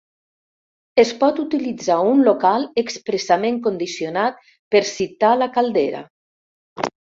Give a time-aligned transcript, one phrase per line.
[1.03, 4.43] Es pot utilitzar un local expressament condicionat
[4.77, 6.05] per citar la caldera.